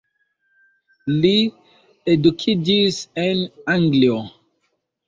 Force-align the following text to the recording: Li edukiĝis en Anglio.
Li 1.17 1.33
edukiĝis 2.15 3.01
en 3.27 3.47
Anglio. 3.79 4.23